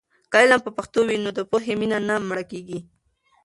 که 0.31 0.35
علم 0.41 0.59
په 0.65 0.71
پښتو 0.77 0.99
وي، 1.07 1.17
نو 1.23 1.29
د 1.37 1.39
پوهې 1.49 1.73
مینه 1.79 1.97
نه 2.07 2.15
مړه 2.29 2.43
کېږي. 2.51 2.79